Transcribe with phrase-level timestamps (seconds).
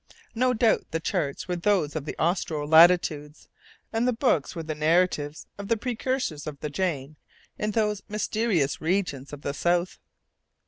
[0.33, 3.49] No doubt the charts were those of the austral latitudes,
[3.93, 7.17] and the books were narratives of the precursors of the Jane
[7.59, 9.99] in those mysterious regions of the south.